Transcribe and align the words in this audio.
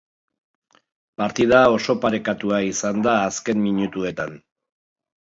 Partida 1.21 1.59
oso 1.73 1.95
parekatua 2.05 2.61
izan 2.69 3.03
da 3.07 3.13
azken 3.25 3.61
minutuetan. 3.67 4.33